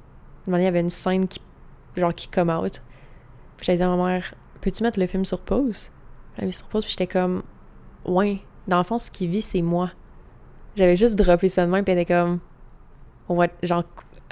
[0.46, 1.41] il y avait une scène qui,
[1.98, 2.80] genre, qui come out.
[3.58, 5.89] Puis j'avais dit à ma mère, peux-tu mettre le film sur pause?
[6.38, 7.41] L'avais mis sur pause, puis j'étais comme,
[8.06, 9.89] ouais, dans le fond, ce qui vit, c'est moi.
[10.75, 12.39] J'avais juste droppé ça de même, puis elle était comme,
[13.29, 13.83] on va, genre,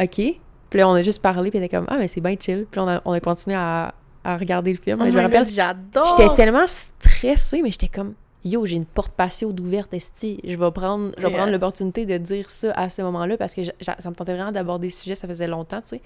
[0.01, 0.15] ok.
[0.15, 2.65] Puis là, on a juste parlé, puis elle était comme, ah, mais c'est bien chill.
[2.69, 4.99] Puis on a, on a continué à, à regarder le film.
[5.01, 6.15] Oh Et je me rappelle, j'adore!
[6.17, 8.13] j'étais tellement stressée, mais j'étais comme,
[8.45, 10.39] yo, j'ai une porte patio d'ouverte, esti.
[10.43, 11.37] Je vais prendre, je vais Yeah.
[11.37, 14.51] prendre l'opportunité de dire ça à ce moment-là, parce que je- ça me tentait vraiment
[14.51, 16.01] d'aborder le sujet, ça faisait longtemps, tu sais.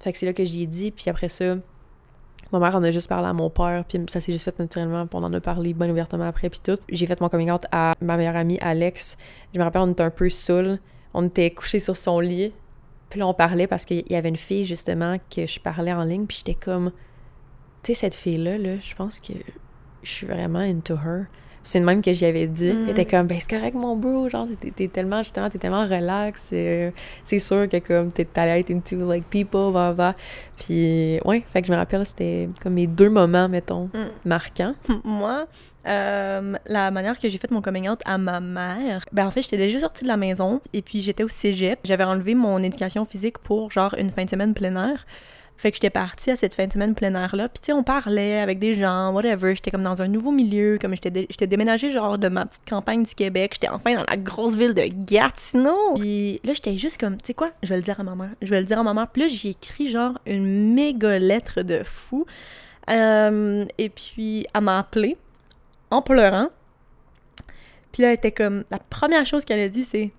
[0.00, 1.54] Fait que c'est là que j'y ai dit, puis après ça,
[2.52, 5.06] ma mère en a juste parlé à mon père, puis ça s'est juste fait naturellement,
[5.06, 6.78] puis on en a parlé bien ouvertement après, puis tout.
[6.88, 9.16] J'ai fait mon coming out à ma meilleure amie, Alex.
[9.52, 10.78] Je me rappelle, on était un peu saoul.
[11.14, 12.52] On était couchés sur son lit,
[13.10, 16.04] puis là, on parlait parce qu'il y avait une fille, justement, que je parlais en
[16.04, 16.92] ligne, puis j'étais comme,
[17.82, 19.32] tu sais, cette fille-là, là, je pense que
[20.02, 21.26] je suis vraiment into her.
[21.68, 22.72] C'est le même que j'y avais dit.
[22.72, 22.84] Mm.
[22.84, 25.82] Elle était comme, ben c'est correct, mon bro, genre, t'es- t'es tellement, justement, t'es tellement
[25.86, 26.50] relax.
[26.54, 26.90] euh,
[27.24, 30.14] c'est sûr que, comme, t'es allé être into, like, people, va, va.
[30.58, 34.06] Puis, ouais, fait que je me rappelle, c'était comme mes deux moments, mettons, Mm.
[34.24, 34.74] marquants.
[35.04, 35.46] Moi,
[35.86, 39.42] euh, la manière que j'ai fait mon coming out à ma mère, ben en fait,
[39.42, 41.80] j'étais déjà sortie de la maison et puis j'étais au cégep.
[41.84, 45.04] J'avais enlevé mon éducation physique pour genre une fin de semaine plein air.
[45.58, 47.48] Fait que j'étais partie à cette fin de semaine plein air-là.
[47.48, 49.56] Puis, tu sais, on parlait avec des gens, whatever.
[49.56, 50.78] J'étais comme dans un nouveau milieu.
[50.80, 53.54] Comme j'étais dé- déménagée, genre, de ma petite campagne du Québec.
[53.54, 55.94] J'étais enfin dans la grosse ville de Gatineau.
[55.96, 58.30] Puis là, j'étais juste comme, tu sais quoi, je vais le dire à ma mère.
[58.40, 59.08] Je vais le dire à ma mère.
[59.08, 62.24] Puis là, j'ai écrit, genre, une méga lettre de fou.
[62.88, 65.16] Euh, et puis, elle m'a appelée
[65.90, 66.50] en pleurant.
[67.90, 70.12] Puis là, elle était comme, la première chose qu'elle a dit, c'est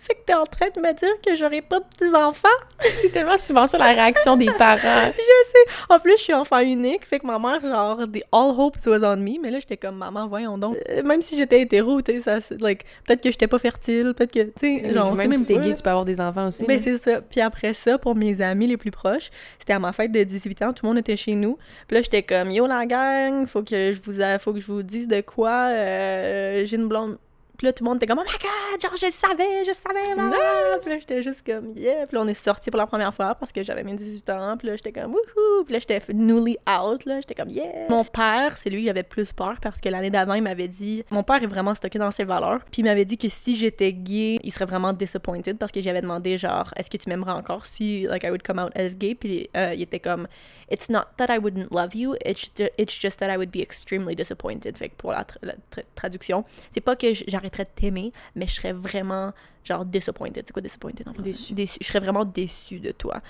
[0.00, 2.48] Fait que t'es en train de me dire que j'aurai pas de petits-enfants?
[2.96, 5.12] C'est tellement souvent ça la réaction des parents.
[5.88, 9.04] En plus, je suis enfant unique, fait que ma mère, genre, the all hopes was
[9.04, 9.38] on me.
[9.40, 10.76] Mais là, j'étais comme, maman, voyons donc.
[10.88, 14.14] Euh, même si j'étais hétéro, tu sais, ça, c'est, like, peut-être que j'étais pas fertile,
[14.16, 16.64] peut-être que, tu sais, genre, même si t'es gay, tu peux avoir des enfants aussi.
[16.66, 16.82] Ben, là.
[16.82, 17.20] c'est ça.
[17.20, 20.62] Puis après ça, pour mes amis les plus proches, c'était à ma fête de 18
[20.62, 21.58] ans, tout le monde était chez nous.
[21.86, 24.66] Puis là, j'étais comme, yo la gang, faut que je vous, a- faut que je
[24.66, 27.18] vous dise de quoi, euh, j'ai une blonde.
[27.60, 29.68] Puis là, tout le monde était comme, oh my god, genre, je le savais, je
[29.68, 30.78] le savais, blablabla.
[30.80, 32.06] Puis là, j'étais juste comme, yeah.
[32.06, 34.56] Puis là, on est sortis pour la première fois parce que j'avais mes 18 ans.
[34.56, 35.64] Puis là, j'étais comme, wouhou.
[35.64, 37.20] Puis là, j'étais newly out, là.
[37.20, 37.86] J'étais comme, yeah.
[37.90, 41.04] Mon père, c'est lui que j'avais plus peur parce que l'année d'avant, il m'avait dit,
[41.10, 42.60] mon père est vraiment stocké dans ses valeurs.
[42.72, 46.00] Puis il m'avait dit que si j'étais gay, il serait vraiment disappointed parce que j'avais
[46.00, 49.14] demandé, genre, est-ce que tu m'aimerais encore si, like, I would come out as gay?
[49.14, 50.26] Puis euh, il était comme,
[50.70, 54.14] it's not that I wouldn't love you, it's, it's just that I would be extremely
[54.16, 54.78] disappointed.
[54.78, 58.12] Fait que pour la, tra- la tra- traduction, c'est pas que j- j'arrêterais de t'aimer,
[58.34, 59.32] mais je serais vraiment,
[59.64, 60.44] genre, disappointed.
[60.46, 61.12] C'est quoi disappointed en?
[61.12, 61.52] Déçu.
[61.54, 61.78] Déçu.
[61.80, 63.20] Je serais vraiment déçue de toi.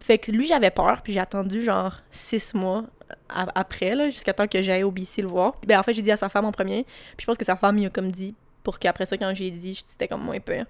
[0.00, 2.84] Fait que lui, j'avais peur, puis j'ai attendu genre six mois
[3.28, 5.54] a- après, là, jusqu'à temps que j'aille au BC le voir.
[5.66, 6.84] Ben, en fait, j'ai dit à sa femme en premier,
[7.16, 9.50] puis je pense que sa femme, il a comme dit, pour qu'après ça, quand j'ai
[9.50, 10.66] dit, c'était comme moins peur.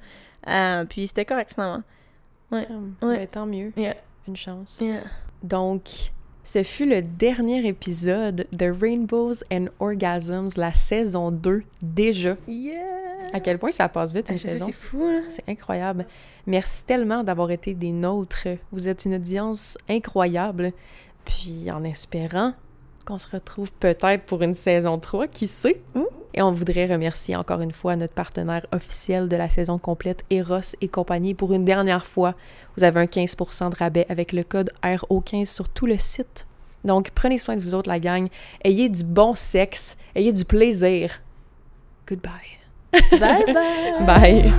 [0.46, 1.82] Euh, puis c'était correct, finalement.
[2.52, 3.18] Hum, Ouais.
[3.18, 3.72] ben, tant mieux.
[3.76, 3.96] Yeah.
[4.26, 4.78] Une chance.
[4.80, 5.02] Yeah.
[5.42, 6.12] Donc,
[6.48, 12.38] ce fut le dernier épisode de Rainbows and Orgasms, la saison 2, déjà.
[12.46, 12.74] Yeah!
[13.34, 14.64] À quel point ça passe vite, Ah, une saison.
[14.64, 15.04] c'est fou.
[15.28, 16.06] C'est incroyable.
[16.46, 18.48] Merci tellement d'avoir été des nôtres.
[18.72, 20.72] Vous êtes une audience incroyable.
[21.26, 22.54] Puis en espérant
[23.08, 25.80] qu'on se retrouve peut-être pour une saison 3, qui sait?
[25.94, 26.02] Mm.
[26.34, 30.76] Et on voudrait remercier encore une fois notre partenaire officiel de la saison complète, Eros
[30.82, 32.34] et compagnie, pour une dernière fois.
[32.76, 36.46] Vous avez un 15% de rabais avec le code RO15 sur tout le site.
[36.84, 38.28] Donc, prenez soin de vous autres, la gang.
[38.62, 39.96] Ayez du bon sexe.
[40.14, 41.22] Ayez du plaisir.
[42.06, 42.30] Goodbye.
[42.92, 44.06] Bye bye.
[44.06, 44.50] bye.